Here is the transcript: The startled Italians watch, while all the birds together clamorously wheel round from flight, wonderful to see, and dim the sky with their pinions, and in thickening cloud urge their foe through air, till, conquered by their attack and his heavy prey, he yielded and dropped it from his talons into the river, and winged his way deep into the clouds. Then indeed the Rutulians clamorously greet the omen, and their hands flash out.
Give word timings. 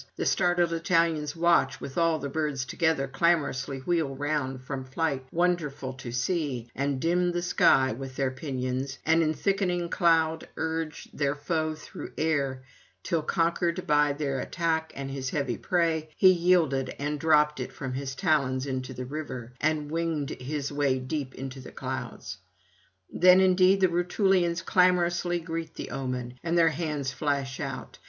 The 0.15 0.25
startled 0.25 0.73
Italians 0.73 1.35
watch, 1.35 1.79
while 1.79 1.91
all 1.97 2.17
the 2.17 2.27
birds 2.27 2.65
together 2.65 3.07
clamorously 3.07 3.81
wheel 3.81 4.15
round 4.15 4.63
from 4.63 4.83
flight, 4.83 5.27
wonderful 5.31 5.93
to 5.93 6.11
see, 6.11 6.71
and 6.73 6.99
dim 6.99 7.33
the 7.33 7.43
sky 7.43 7.91
with 7.91 8.15
their 8.15 8.31
pinions, 8.31 8.97
and 9.05 9.21
in 9.21 9.35
thickening 9.35 9.89
cloud 9.89 10.47
urge 10.57 11.07
their 11.13 11.35
foe 11.35 11.75
through 11.75 12.13
air, 12.17 12.63
till, 13.03 13.21
conquered 13.21 13.85
by 13.85 14.11
their 14.13 14.39
attack 14.39 14.91
and 14.95 15.11
his 15.11 15.29
heavy 15.29 15.55
prey, 15.59 16.09
he 16.17 16.31
yielded 16.31 16.95
and 16.97 17.19
dropped 17.19 17.59
it 17.59 17.71
from 17.71 17.93
his 17.93 18.15
talons 18.15 18.65
into 18.65 18.95
the 18.95 19.05
river, 19.05 19.53
and 19.61 19.91
winged 19.91 20.31
his 20.31 20.71
way 20.71 20.97
deep 20.97 21.35
into 21.35 21.59
the 21.59 21.71
clouds. 21.71 22.39
Then 23.11 23.39
indeed 23.39 23.81
the 23.81 23.87
Rutulians 23.87 24.63
clamorously 24.63 25.39
greet 25.41 25.75
the 25.75 25.91
omen, 25.91 26.39
and 26.43 26.57
their 26.57 26.69
hands 26.69 27.11
flash 27.11 27.59
out. 27.59 27.99